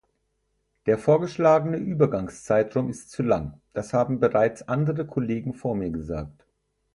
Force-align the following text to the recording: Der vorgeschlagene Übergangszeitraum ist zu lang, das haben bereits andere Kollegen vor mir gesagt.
Der 0.87 0.97
vorgeschlagene 0.97 1.77
Übergangszeitraum 1.77 2.89
ist 2.89 3.11
zu 3.11 3.21
lang, 3.21 3.61
das 3.73 3.93
haben 3.93 4.19
bereits 4.19 4.67
andere 4.67 5.05
Kollegen 5.05 5.53
vor 5.53 5.75
mir 5.75 5.91
gesagt. 5.91 6.43